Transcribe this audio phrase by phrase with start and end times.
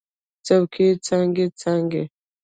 [0.45, 2.03] څوکې یې څانګې، څانګې